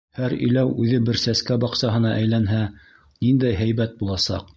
Һәр 0.17 0.33
иләү 0.45 0.69
үҙе 0.85 1.01
бер 1.09 1.19
сәскә 1.23 1.57
баҡсаһына 1.63 2.13
әйләнһә, 2.21 2.63
ниндәй 3.27 3.61
һәйбәт 3.61 3.95
буласаҡ! 4.01 4.49